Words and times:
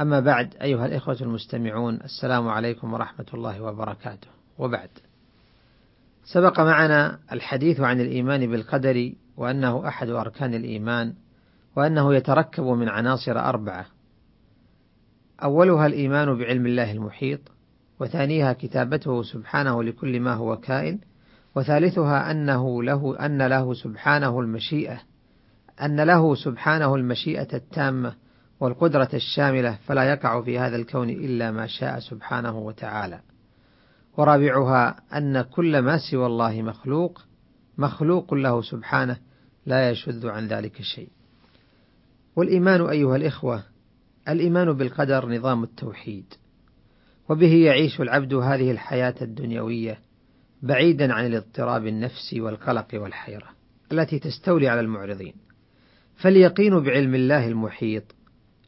أما 0.00 0.20
بعد 0.20 0.54
أيها 0.62 0.86
الإخوة 0.86 1.16
المستمعون 1.20 1.94
السلام 1.94 2.48
عليكم 2.48 2.92
ورحمة 2.92 3.26
الله 3.34 3.62
وبركاته. 3.62 4.28
وبعد. 4.58 4.88
سبق 6.24 6.60
معنا 6.60 7.18
الحديث 7.32 7.80
عن 7.80 8.00
الإيمان 8.00 8.50
بالقدر 8.50 9.12
وأنه 9.36 9.88
أحد 9.88 10.08
أركان 10.08 10.54
الإيمان 10.54 11.14
وأنه 11.76 12.14
يتركب 12.14 12.64
من 12.64 12.88
عناصر 12.88 13.38
أربعة. 13.38 13.86
أولها 15.42 15.86
الإيمان 15.86 16.38
بعلم 16.38 16.66
الله 16.66 16.92
المحيط 16.92 17.40
وثانيها 18.00 18.52
كتابته 18.52 19.22
سبحانه 19.22 19.82
لكل 19.82 20.20
ما 20.20 20.34
هو 20.34 20.56
كائن 20.56 20.98
وثالثها 21.54 22.30
أنه 22.30 22.82
له 22.82 23.26
أن 23.26 23.42
له 23.42 23.74
سبحانه 23.74 24.40
المشيئة 24.40 25.00
أن 25.82 26.00
له 26.00 26.34
سبحانه 26.34 26.94
المشيئة 26.94 27.56
التامة 27.56 28.14
والقدرة 28.62 29.08
الشاملة 29.14 29.78
فلا 29.86 30.04
يقع 30.04 30.42
في 30.42 30.58
هذا 30.58 30.76
الكون 30.76 31.10
إلا 31.10 31.50
ما 31.50 31.66
شاء 31.66 31.98
سبحانه 31.98 32.58
وتعالى. 32.58 33.20
ورابعها 34.16 34.96
أن 35.16 35.42
كل 35.42 35.78
ما 35.78 35.98
سوى 36.10 36.26
الله 36.26 36.62
مخلوق 36.62 37.22
مخلوق 37.78 38.34
له 38.34 38.62
سبحانه 38.62 39.16
لا 39.66 39.90
يشذ 39.90 40.28
عن 40.28 40.46
ذلك 40.46 40.82
شيء. 40.82 41.08
والإيمان 42.36 42.86
أيها 42.86 43.16
الإخوة 43.16 43.62
الإيمان 44.28 44.72
بالقدر 44.72 45.28
نظام 45.28 45.62
التوحيد، 45.62 46.34
وبه 47.28 47.54
يعيش 47.54 48.00
العبد 48.00 48.34
هذه 48.34 48.70
الحياة 48.70 49.14
الدنيوية 49.22 49.98
بعيدا 50.62 51.12
عن 51.12 51.26
الاضطراب 51.26 51.86
النفسي 51.86 52.40
والقلق 52.40 52.88
والحيرة 52.94 53.48
التي 53.92 54.18
تستولي 54.18 54.68
على 54.68 54.80
المعرضين. 54.80 55.34
فاليقين 56.16 56.80
بعلم 56.80 57.14
الله 57.14 57.48
المحيط 57.48 58.04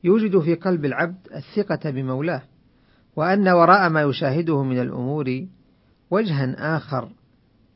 يوجد 0.04 0.38
في 0.38 0.54
قلب 0.54 0.84
العبد 0.84 1.28
الثقة 1.34 1.90
بمولاه، 1.90 2.42
وأن 3.16 3.48
وراء 3.48 3.88
ما 3.88 4.02
يشاهده 4.02 4.62
من 4.62 4.80
الأمور 4.80 5.46
وجها 6.10 6.76
آخر، 6.76 7.08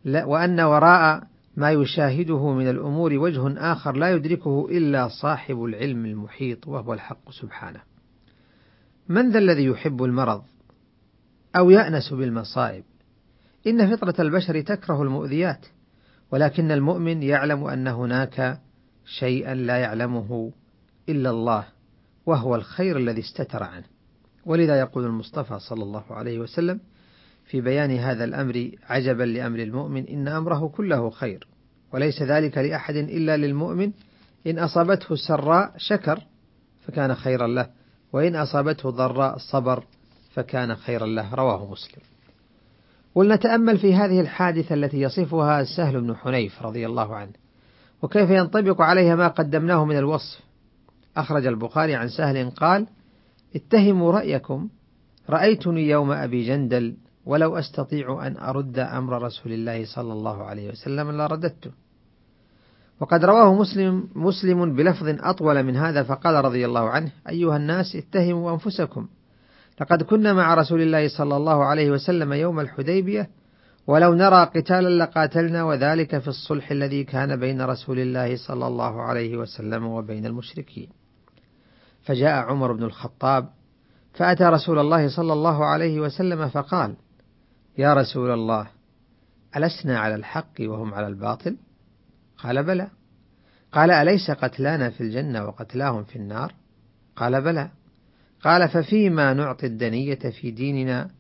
لا 0.05 0.25
وأن 0.25 0.61
وراء 0.61 1.23
ما 1.57 1.71
يشاهده 1.71 2.53
من 2.53 2.71
الأمور 2.71 3.15
وجه 3.15 3.73
آخر 3.73 3.97
لا 3.97 4.11
يدركه 4.11 4.69
إلا 4.71 5.09
صاحب 5.09 5.65
العلم 5.65 6.07
المحيط 6.07 6.69
وهو 6.69 6.95
الحق 6.95 7.31
سبحانه. 7.31 7.81
من 9.09 9.31
ذا 9.31 9.39
الذي 9.39 9.65
يحب 9.65 10.03
المرض 10.03 10.43
أو 11.57 11.71
يأنس 11.71 12.13
بالمصائب؟ 12.13 12.85
إن 13.67 13.97
فطرة 13.97 14.15
البشر 14.19 14.61
تكره 14.61 15.03
المؤذيات، 15.03 15.67
ولكن 16.31 16.71
المؤمن 16.71 17.23
يعلم 17.23 17.65
أن 17.65 17.89
هناك 17.89 18.61
شيئا 19.05 19.55
لا 19.55 19.77
يعلمه 19.77 20.53
إلا 21.09 21.31
الله 21.31 21.78
وهو 22.29 22.55
الخير 22.55 22.97
الذي 22.97 23.21
استتر 23.21 23.63
عنه. 23.63 23.85
ولذا 24.47 24.81
يقول 24.81 25.05
المصطفى 25.05 25.59
صلى 25.59 25.83
الله 25.83 26.05
عليه 26.11 26.39
وسلم 26.39 26.81
في 27.45 27.61
بيان 27.61 27.91
هذا 27.91 28.25
الأمر 28.25 28.71
عجبا 28.89 29.23
لأمر 29.23 29.59
المؤمن 29.59 30.09
إن 30.09 30.29
أمره 30.29 30.69
كله 30.69 31.11
خير 31.11 31.47
وليس 31.93 32.23
ذلك 32.23 32.59
لأحد 32.59 32.95
إلا 32.95 33.37
للمؤمن. 33.37 33.93
إن 34.47 34.59
أصابته 34.59 35.15
سراء 35.15 35.73
شكر 35.77 36.21
فكان 36.87 37.15
خيرا 37.15 37.47
له 37.47 37.71
وإن 38.13 38.37
أصابته 38.37 38.91
ضراء 38.91 39.39
صبر 39.39 39.85
فكان 40.35 40.75
خيرا 40.77 41.07
له 41.07 41.35
رواه 41.35 41.71
مسلم. 41.71 42.03
ولنتأمل 43.15 43.79
في 43.79 43.95
هذه 43.95 44.21
الحادثة 44.21 44.75
التي 44.75 45.01
يصفها 45.01 45.65
سهل 45.65 46.01
بن 46.01 46.17
حنيف 46.17 46.63
رضي 46.63 46.87
الله 46.87 47.17
عنه 47.17 47.33
وكيف 48.03 48.31
ينطبق 48.31 48.81
عليها 48.81 49.17
ما 49.17 49.29
قدمناه 49.29 49.85
من 49.85 49.97
الوصف. 49.97 50.48
أخرج 51.19 51.47
البخاري 51.47 51.95
عن 51.95 52.09
سهل 52.09 52.51
قال: 52.51 52.87
اتهموا 53.57 54.13
رأيكم 54.13 54.69
رأيتني 55.31 55.89
يوم 55.89 56.13
أبي 56.13 56.47
جندل 56.47 56.97
ولو 57.27 57.57
أستطيع 57.57 58.27
أن 58.27 58.37
أرد 58.37 58.79
أمر 58.79 59.23
رسول 59.23 59.53
الله 59.53 59.85
صلى 59.95 60.13
الله 60.13 60.45
عليه 60.45 60.69
وسلم 60.69 61.11
لرددته. 61.11 61.71
وقد 63.01 63.25
رواه 63.25 63.55
مسلم 63.55 64.09
مسلم 64.15 64.75
بلفظ 64.77 65.09
أطول 65.09 65.63
من 65.63 65.77
هذا 65.77 66.03
فقال 66.03 66.45
رضي 66.45 66.67
الله 66.67 66.91
عنه: 66.91 67.11
أيها 67.29 67.57
الناس 67.57 67.97
اتهموا 67.97 68.53
أنفسكم 68.53 69.09
لقد 69.81 70.03
كنا 70.03 70.33
مع 70.33 70.55
رسول 70.55 70.83
الله 70.83 71.09
صلى 71.09 71.37
الله 71.37 71.65
عليه 71.65 71.91
وسلم 71.91 72.33
يوم 72.33 72.61
الحديبية 72.61 73.29
ولو 73.87 74.15
نرى 74.15 74.45
قتالا 74.45 75.05
لقاتلنا 75.05 75.65
وذلك 75.65 76.19
في 76.19 76.29
الصلح 76.29 76.71
الذي 76.71 77.05
كان 77.05 77.37
بين 77.37 77.63
رسول 77.63 77.99
الله 77.99 78.37
صلى 78.37 78.67
الله 78.67 79.03
عليه 79.03 79.37
وسلم 79.37 79.87
وبين 79.87 80.27
المشركين. 80.27 80.98
فجاء 82.09 82.45
عمر 82.45 82.73
بن 82.73 82.83
الخطاب 82.83 83.49
فأتى 84.13 84.45
رسول 84.45 84.79
الله 84.79 85.09
صلى 85.09 85.33
الله 85.33 85.65
عليه 85.65 86.01
وسلم 86.01 86.49
فقال: 86.49 86.97
يا 87.79 87.95
رسول 87.95 88.31
الله 88.31 88.67
ألسنا 89.57 89.99
على 89.99 90.15
الحق 90.15 90.53
وهم 90.61 90.95
على 90.95 91.07
الباطل؟ 91.07 91.57
قال 92.39 92.63
بلى. 92.65 92.89
قال 93.73 93.91
أليس 93.91 94.31
قتلانا 94.31 94.91
في 94.91 95.01
الجنة 95.01 95.45
وقتلاهم 95.45 96.05
في 96.05 96.17
النار؟ 96.17 96.55
قال 97.17 97.43
بلى. 97.43 97.71
قال 98.45 98.69
ففيما 98.69 99.35
نعطي 99.35 99.67
الدنية 99.67 100.31
في 100.41 100.51
ديننا 100.51 101.11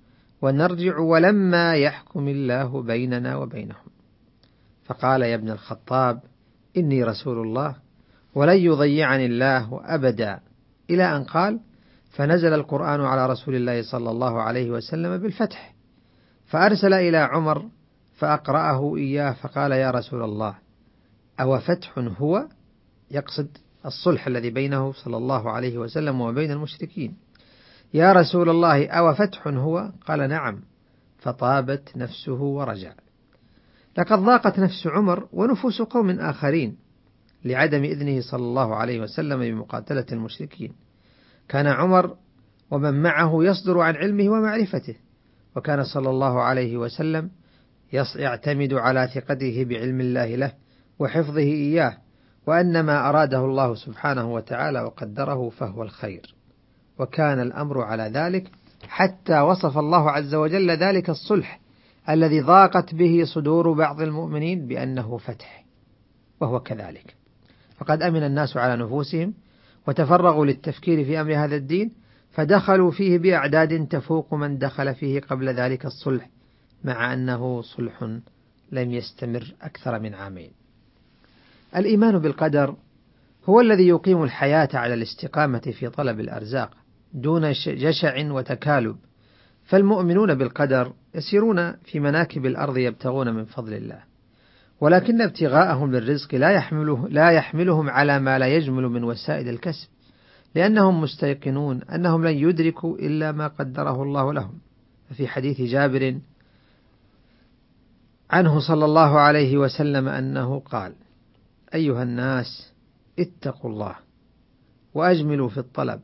ونرجع 0.42 0.98
ولما 0.98 1.76
يحكم 1.76 2.28
الله 2.28 2.82
بيننا 2.82 3.36
وبينهم. 3.36 3.88
فقال 4.84 5.22
يا 5.22 5.34
ابن 5.34 5.50
الخطاب 5.50 6.20
إني 6.76 7.04
رسول 7.04 7.46
الله 7.46 7.76
ولن 8.34 8.56
يضيعني 8.56 9.26
الله 9.26 9.80
أبدا 9.84 10.47
إلى 10.90 11.16
أن 11.16 11.24
قال: 11.24 11.60
فنزل 12.10 12.54
القرآن 12.54 13.00
على 13.00 13.26
رسول 13.26 13.54
الله 13.54 13.82
صلى 13.82 14.10
الله 14.10 14.42
عليه 14.42 14.70
وسلم 14.70 15.16
بالفتح، 15.16 15.74
فأرسل 16.46 16.92
إلى 16.92 17.16
عمر 17.16 17.68
فأقرأه 18.16 18.96
إياه 18.96 19.32
فقال: 19.32 19.72
يا 19.72 19.90
رسول 19.90 20.22
الله، 20.22 20.54
أو 21.40 21.58
فتح 21.58 21.98
هو؟ 21.98 22.48
يقصد 23.10 23.48
الصلح 23.86 24.26
الذي 24.26 24.50
بينه 24.50 24.92
صلى 24.92 25.16
الله 25.16 25.50
عليه 25.50 25.78
وسلم 25.78 26.20
وبين 26.20 26.50
المشركين. 26.50 27.16
يا 27.94 28.12
رسول 28.12 28.50
الله 28.50 28.88
أو 28.88 29.14
فتح 29.14 29.46
هو؟ 29.46 29.90
قال: 30.06 30.28
نعم، 30.28 30.60
فطابت 31.18 31.96
نفسه 31.96 32.42
ورجع. 32.42 32.92
لقد 33.98 34.18
ضاقت 34.18 34.58
نفس 34.58 34.86
عمر 34.86 35.28
ونفوس 35.32 35.82
قوم 35.82 36.10
آخرين 36.10 36.76
لعدم 37.44 37.84
إذنه 37.84 38.20
صلى 38.20 38.42
الله 38.42 38.74
عليه 38.74 39.00
وسلم 39.00 39.40
بمقاتلة 39.40 40.06
المشركين. 40.12 40.72
كان 41.48 41.66
عمر 41.66 42.16
ومن 42.70 43.02
معه 43.02 43.44
يصدر 43.44 43.80
عن 43.80 43.96
علمه 43.96 44.28
ومعرفته، 44.28 44.96
وكان 45.56 45.84
صلى 45.84 46.10
الله 46.10 46.42
عليه 46.42 46.76
وسلم 46.76 47.30
يعتمد 48.16 48.74
على 48.74 49.10
ثقته 49.14 49.64
بعلم 49.64 50.00
الله 50.00 50.36
له 50.36 50.52
وحفظه 50.98 51.38
إياه، 51.38 51.96
وأن 52.46 52.80
ما 52.80 53.08
أراده 53.08 53.44
الله 53.44 53.74
سبحانه 53.74 54.34
وتعالى 54.34 54.80
وقدره 54.80 55.48
فهو 55.48 55.82
الخير. 55.82 56.34
وكان 56.98 57.40
الأمر 57.40 57.80
على 57.80 58.02
ذلك 58.02 58.50
حتى 58.88 59.40
وصف 59.40 59.78
الله 59.78 60.10
عز 60.10 60.34
وجل 60.34 60.70
ذلك 60.70 61.10
الصلح 61.10 61.60
الذي 62.08 62.40
ضاقت 62.40 62.94
به 62.94 63.22
صدور 63.34 63.72
بعض 63.72 64.00
المؤمنين 64.00 64.66
بأنه 64.66 65.16
فتح، 65.16 65.64
وهو 66.40 66.60
كذلك. 66.60 67.17
فقد 67.78 68.02
أمن 68.02 68.22
الناس 68.22 68.56
على 68.56 68.82
نفوسهم 68.82 69.34
وتفرغوا 69.88 70.46
للتفكير 70.46 71.04
في 71.04 71.20
أمر 71.20 71.44
هذا 71.44 71.56
الدين 71.56 71.92
فدخلوا 72.30 72.90
فيه 72.90 73.18
بأعداد 73.18 73.88
تفوق 73.88 74.34
من 74.34 74.58
دخل 74.58 74.94
فيه 74.94 75.20
قبل 75.20 75.48
ذلك 75.48 75.86
الصلح 75.86 76.30
مع 76.84 77.12
أنه 77.12 77.62
صلح 77.62 78.02
لم 78.72 78.92
يستمر 78.92 79.54
أكثر 79.62 79.98
من 79.98 80.14
عامين. 80.14 80.50
الإيمان 81.76 82.18
بالقدر 82.18 82.76
هو 83.44 83.60
الذي 83.60 83.88
يقيم 83.88 84.22
الحياة 84.22 84.68
على 84.74 84.94
الاستقامة 84.94 85.58
في 85.58 85.88
طلب 85.88 86.20
الأرزاق 86.20 86.70
دون 87.14 87.52
جشع 87.66 88.30
وتكالب، 88.30 88.96
فالمؤمنون 89.64 90.34
بالقدر 90.34 90.92
يسيرون 91.14 91.72
في 91.72 92.00
مناكب 92.00 92.46
الأرض 92.46 92.76
يبتغون 92.76 93.34
من 93.34 93.44
فضل 93.44 93.74
الله، 93.74 94.02
ولكن 94.80 95.22
ابتغاءهم 95.22 95.92
للرزق 95.92 96.34
لا 96.34 96.50
يحمله 96.50 97.08
لا 97.08 97.30
يحملهم 97.30 97.90
على 97.90 98.18
ما 98.18 98.38
لا 98.38 98.46
يجمل 98.46 98.88
من 98.88 99.04
وسائل 99.04 99.48
الكسب، 99.48 99.88
لأنهم 100.54 101.00
مستيقنون 101.00 101.82
أنهم 101.82 102.24
لن 102.24 102.36
يدركوا 102.36 102.98
إلا 102.98 103.32
ما 103.32 103.46
قدره 103.46 104.02
الله 104.02 104.32
لهم. 104.32 104.58
ففي 105.10 105.28
حديث 105.28 105.60
جابر 105.60 106.18
عنه 108.30 108.60
صلى 108.60 108.84
الله 108.84 109.20
عليه 109.20 109.58
وسلم 109.58 110.08
أنه 110.08 110.60
قال 110.60 110.94
أيها 111.74 112.02
الناس 112.02 112.72
اتقوا 113.18 113.70
الله 113.70 113.96
وأجملوا 114.94 115.48
في 115.48 115.58
الطلب 115.58 116.00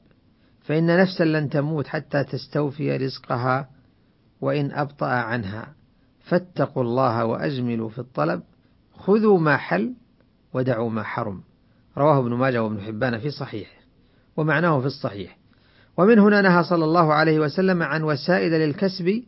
فإن 0.61 1.01
نفسا 1.01 1.25
لن 1.25 1.51
تموت 1.51 1.87
حتى 1.87 2.25
تستوفي 2.25 2.97
رزقها 2.97 3.69
وإن 4.41 4.73
أبطأ 4.73 5.07
عنها 5.07 5.75
فاتقوا 6.25 6.83
الله 6.83 7.25
وأجملوا 7.25 7.89
في 7.89 7.99
الطلب. 7.99 8.43
خذوا 8.99 9.39
ما 9.39 9.57
حل 9.57 9.95
ودعوا 10.53 10.91
ما 10.91 11.03
حرم. 11.03 11.43
رواه 11.99 12.19
ابن 12.19 12.35
ماجه 12.35 12.63
وابن 12.63 12.81
حبان 12.81 13.19
في 13.19 13.31
صحيحه 13.31 13.81
ومعناه 14.37 14.81
في 14.81 14.87
الصحيح. 14.87 15.39
ومن 15.97 16.19
هنا 16.19 16.43
نهى 16.43 16.65
صلى 16.65 16.85
الله 16.85 17.13
عليه 17.13 17.41
وسلم 17.41 17.83
عن 17.83 18.03
وسائل 18.03 18.53
للكسب 18.53 19.23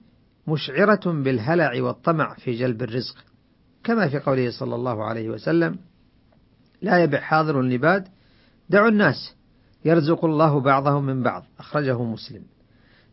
مشعرة 0.49 1.13
بالهلع 1.23 1.83
والطمع 1.83 2.35
في 2.35 2.53
جلب 2.53 2.83
الرزق. 2.83 3.17
كما 3.85 4.09
في 4.09 4.19
قوله 4.19 4.51
صلى 4.51 4.75
الله 4.75 5.05
عليه 5.05 5.29
وسلم 5.29 5.79
لا 6.83 7.03
يبع 7.03 7.21
حاضر 7.21 7.63
لباد 7.63 8.09
دعوا 8.71 8.89
الناس 8.89 9.35
يرزق 9.85 10.25
الله 10.25 10.61
بعضهم 10.61 11.07
من 11.07 11.23
بعض. 11.23 11.45
أخرجه 11.59 12.03
مسلم. 12.03 12.43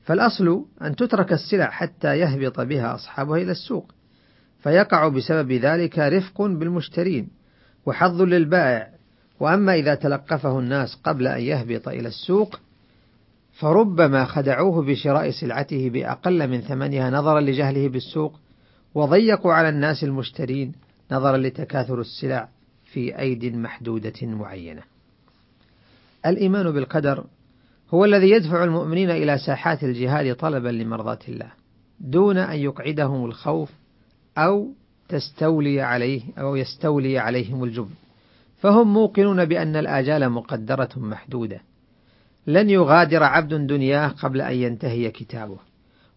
فالأصل 0.03 0.65
أن 0.81 0.95
تترك 0.95 1.33
السلع 1.33 1.69
حتى 1.69 2.19
يهبط 2.19 2.59
بها 2.59 2.95
أصحابها 2.95 3.37
إلى 3.37 3.51
السوق. 3.51 3.91
فيقع 4.63 5.07
بسبب 5.07 5.51
ذلك 5.51 5.99
رفق 5.99 6.41
بالمشترين 6.41 7.27
وحظ 7.85 8.21
للبائع 8.21 8.89
وأما 9.39 9.75
إذا 9.75 9.95
تلقفه 9.95 10.59
الناس 10.59 10.95
قبل 11.03 11.27
أن 11.27 11.41
يهبط 11.41 11.87
إلى 11.87 12.07
السوق 12.07 12.59
فربما 13.53 14.25
خدعوه 14.25 14.85
بشراء 14.85 15.31
سلعته 15.31 15.89
بأقل 15.89 16.47
من 16.49 16.61
ثمنها 16.61 17.09
نظرا 17.09 17.41
لجهله 17.41 17.89
بالسوق 17.89 18.39
وضيقوا 18.95 19.53
على 19.53 19.69
الناس 19.69 20.03
المشترين 20.03 20.71
نظرا 21.11 21.37
لتكاثر 21.37 22.01
السلع 22.01 22.49
في 22.85 23.19
أيد 23.19 23.45
محدودة 23.45 24.13
معينة. 24.21 24.81
الإيمان 26.25 26.71
بالقدر 26.71 27.25
هو 27.93 28.05
الذي 28.05 28.29
يدفع 28.29 28.63
المؤمنين 28.63 29.09
إلى 29.09 29.37
ساحات 29.37 29.83
الجهاد 29.83 30.35
طلبا 30.35 30.69
لمرضاة 30.69 31.19
الله، 31.29 31.51
دون 31.99 32.37
أن 32.37 32.59
يقعدهم 32.59 33.25
الخوف 33.25 33.69
أو 34.37 34.73
تستولي 35.09 35.81
عليه 35.81 36.21
أو 36.37 36.55
يستولي 36.55 37.19
عليهم 37.19 37.63
الجبن. 37.63 37.93
فهم 38.57 38.93
موقنون 38.93 39.45
بأن 39.45 39.75
الآجال 39.75 40.29
مقدرة 40.29 40.89
محدودة. 40.97 41.61
لن 42.47 42.69
يغادر 42.69 43.23
عبد 43.23 43.53
دنياه 43.53 44.07
قبل 44.07 44.41
أن 44.41 44.55
ينتهي 44.55 45.11
كتابه، 45.11 45.57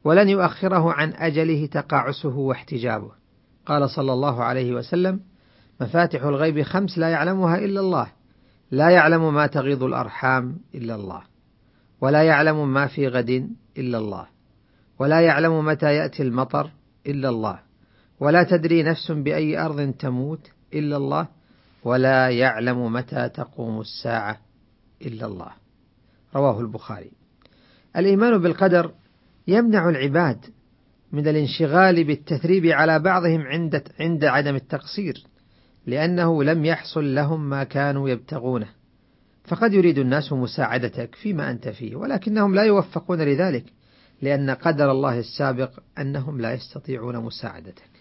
ولن 0.04 0.28
يؤخره 0.28 0.92
عن 0.92 1.12
أجله 1.12 1.66
تقاعسه 1.66 2.36
واحتجابه. 2.36 3.10
قال 3.66 3.90
صلى 3.90 4.12
الله 4.12 4.44
عليه 4.44 4.74
وسلم: 4.74 5.20
مفاتح 5.80 6.22
الغيب 6.22 6.62
خمس 6.62 6.98
لا 6.98 7.08
يعلمها 7.08 7.58
إلا 7.58 7.80
الله 7.80 8.06
لا 8.70 8.90
يعلم 8.90 9.34
ما 9.34 9.46
تغيض 9.46 9.82
الأرحام 9.82 10.58
إلا 10.74 10.94
الله 10.94 11.22
ولا 12.00 12.22
يعلم 12.22 12.72
ما 12.72 12.86
في 12.86 13.08
غد 13.08 13.50
إلا 13.78 13.98
الله 13.98 14.26
ولا 14.98 15.20
يعلم 15.20 15.64
متى 15.64 15.94
يأتي 15.94 16.22
المطر 16.22 16.70
إلا 17.06 17.28
الله 17.28 17.58
ولا 18.20 18.42
تدري 18.42 18.82
نفس 18.82 19.12
بأي 19.12 19.58
أرض 19.58 19.92
تموت 19.92 20.50
إلا 20.74 20.96
الله 20.96 21.28
ولا 21.84 22.30
يعلم 22.30 22.92
متى 22.92 23.28
تقوم 23.28 23.80
الساعة 23.80 24.40
إلا 25.02 25.26
الله. 25.26 25.50
رواه 26.34 26.60
البخاري. 26.60 27.10
الإيمان 27.96 28.38
بالقدر 28.38 28.90
يمنع 29.48 29.88
العباد 29.88 30.44
من 31.12 31.28
الانشغال 31.28 32.04
بالتثريب 32.04 32.66
على 32.66 32.98
بعضهم 32.98 33.40
عند 33.40 33.82
عند 34.00 34.24
عدم 34.24 34.54
التقصير 34.54 35.24
لأنه 35.86 36.44
لم 36.44 36.64
يحصل 36.64 37.14
لهم 37.14 37.48
ما 37.48 37.64
كانوا 37.64 38.08
يبتغونه. 38.08 38.68
فقد 39.44 39.72
يريد 39.72 39.98
الناس 39.98 40.32
مساعدتك 40.32 41.14
فيما 41.14 41.50
أنت 41.50 41.68
فيه 41.68 41.96
ولكنهم 41.96 42.54
لا 42.54 42.62
يوفقون 42.62 43.22
لذلك 43.22 43.64
لأن 44.22 44.50
قدر 44.50 44.90
الله 44.90 45.18
السابق 45.18 45.70
أنهم 45.98 46.40
لا 46.40 46.52
يستطيعون 46.52 47.16
مساعدتك. 47.16 47.95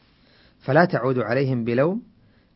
فلا 0.65 0.85
تعود 0.85 1.19
عليهم 1.19 1.63
بلوم 1.63 2.01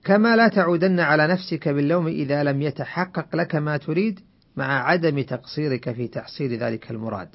كما 0.03 0.35
لا 0.35 0.47
تعودن 0.47 1.00
على 1.00 1.27
نفسك 1.27 1.67
باللوم 1.69 2.07
إذا 2.07 2.44
لم 2.44 2.61
يتحقق 2.61 3.35
لك 3.35 3.56
ما 3.56 3.77
تريد 3.77 4.19
مع 4.56 4.89
عدم 4.89 5.21
تقصيرك 5.21 5.91
في 5.91 6.07
تحصيل 6.07 6.57
ذلك 6.57 6.91
المراد. 6.91 7.29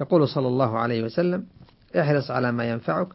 يقول 0.00 0.28
صلى 0.28 0.48
الله 0.48 0.78
عليه 0.78 1.02
وسلم 1.02 1.46
احرص 2.00 2.30
على 2.30 2.52
ما 2.52 2.70
ينفعك 2.70 3.08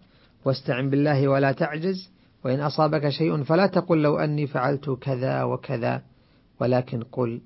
واستعن 0.46 0.90
بالله 0.90 1.28
ولا 1.28 1.52
تعجز 1.52 2.12
وإن 2.46 2.60
أصابك 2.60 3.10
شيء 3.10 3.44
فلا 3.44 3.68
تقل 3.68 4.02
لو 4.02 4.18
أني 4.18 4.48
فعلت 4.48 4.90
كذا 4.90 5.44
وكذا 5.44 6.02
ولكن 6.60 7.04
قل 7.04 7.42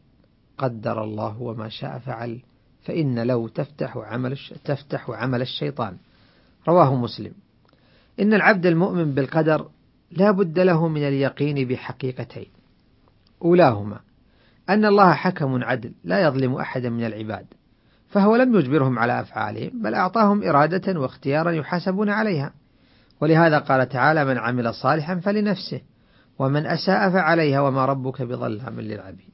قدر 0.58 1.04
الله 1.04 1.42
وما 1.42 1.70
شاء 1.70 2.00
فعل 2.00 2.40
فإن 2.84 3.28
لو 3.28 3.48
تفتح 3.48 3.98
عمل 3.98 4.38
تفتح 4.66 5.10
عمل 5.10 5.42
الشيطان. 5.42 5.98
رواه 6.68 6.96
مسلم. 6.96 7.45
إن 8.20 8.34
العبد 8.34 8.66
المؤمن 8.66 9.14
بالقدر 9.14 9.70
لا 10.12 10.32
بد 10.32 10.60
له 10.60 10.88
من 10.88 11.08
اليقين 11.08 11.68
بحقيقتين. 11.68 12.48
أولاهما 13.42 14.00
أن 14.70 14.86
الله 14.86 15.14
حكم 15.14 15.64
عدل 15.64 15.92
لا 16.04 16.22
يظلم 16.22 16.56
أحدا 16.56 16.90
من 16.90 17.06
العباد 17.06 17.46
فهو 18.08 18.36
لم 18.36 18.56
يجبرهم 18.56 19.00
على 19.00 19.20
أفعالهم 19.20 19.82
بل 19.82 19.94
أعطاهم 19.94 20.44
إرادة 20.44 21.00
واختيارا 21.00 21.52
يحاسبون 21.52 22.10
عليها. 22.10 22.54
ولهذا 23.22 23.60
قال 23.60 23.90
تعالى 23.90 24.26
من 24.26 24.38
عمل 24.38 24.74
صالحا 24.74 25.16
فلنفسه 25.16 25.82
ومن 26.40 26.66
أساء 26.66 27.10
فعليها 27.10 27.62
وما 27.62 27.86
ربك 27.86 28.22
بظلام 28.22 28.80
للعبيد. 28.80 29.34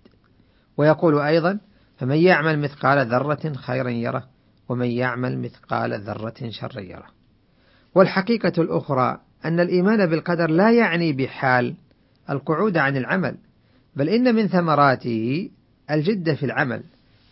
ويقول 0.77 1.19
أيضا 1.19 1.59
فمن 1.97 2.17
يعمل 2.17 2.59
مثقال 2.59 3.07
ذرة 3.07 3.53
خيرا 3.53 3.89
يره 3.89 4.23
ومن 4.69 4.87
يعمل 4.87 5.39
مثقال 5.39 6.01
ذرة 6.01 6.49
شرا 6.49 6.79
يره. 6.79 7.20
والحقيقة 7.95 8.61
الأخرى 8.61 9.17
أن 9.45 9.59
الإيمان 9.59 10.05
بالقدر 10.05 10.49
لا 10.49 10.71
يعني 10.71 11.13
بحال 11.13 11.75
القعود 12.29 12.77
عن 12.77 12.97
العمل 12.97 13.37
بل 13.95 14.09
إن 14.09 14.35
من 14.35 14.47
ثمراته 14.47 15.49
الجد 15.91 16.33
في 16.33 16.45
العمل. 16.45 16.83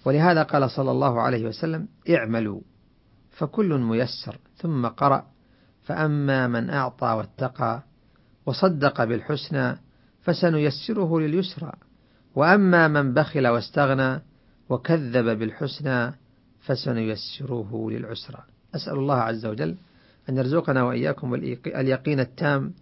ولهذا 0.05 0.43
قال 0.43 0.71
صلى 0.71 0.91
الله 0.91 1.21
عليه 1.21 1.45
وسلم 1.45 1.87
اعملوا 2.09 2.61
فكل 3.31 3.77
ميسر 3.77 4.37
ثم 4.57 4.87
قرأ 4.87 5.25
فأما 5.83 6.47
من 6.47 6.69
أعطى 6.69 7.07
واتقى 7.07 7.83
وصدق 8.45 9.03
بالحسنى 9.03 9.77
فسنيسره 10.21 11.19
لليسرى 11.19 11.71
وأما 12.35 12.87
من 12.87 13.13
بخل 13.13 13.47
واستغنى 13.47 14.21
وكذب 14.69 15.39
بالحسنى 15.39 16.13
فسنيسره 16.59 17.89
للعسرى. 17.91 18.43
أسأل 18.75 18.93
الله 18.93 19.15
عز 19.15 19.45
وجل 19.45 19.75
أن 20.29 20.37
يرزقنا 20.37 20.83
وإياكم 20.83 21.33
اليقين 21.65 22.19
التام 22.19 22.73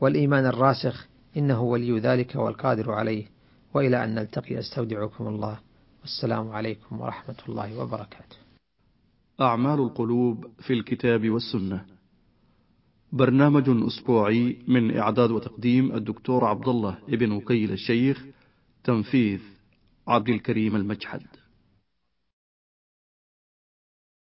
والإيمان 0.00 0.46
الراسخ 0.46 1.08
إنه 1.36 1.62
ولي 1.62 1.98
ذلك 1.98 2.36
والقادر 2.36 2.92
عليه. 2.92 3.26
وإلى 3.74 4.04
أن 4.04 4.14
نلتقي 4.14 4.58
أستودعكم 4.58 5.26
الله. 5.26 5.58
والسلام 6.00 6.50
عليكم 6.50 7.00
ورحمة 7.00 7.36
الله 7.48 7.78
وبركاته. 7.78 8.36
أعمال 9.40 9.80
القلوب 9.80 10.46
في 10.60 10.72
الكتاب 10.72 11.30
والسنة. 11.30 11.84
برنامج 13.12 13.64
أسبوعي 13.68 14.58
من 14.68 14.96
إعداد 14.96 15.30
وتقديم 15.30 15.92
الدكتور 15.92 16.44
عبد 16.44 16.68
الله 16.68 16.98
ابن 17.08 17.32
وكيل 17.32 17.72
الشيخ 17.72 18.24
تنفيذ 18.84 19.40
عبد 20.08 20.28
الكريم 20.28 20.76
المجحد. 20.76 21.22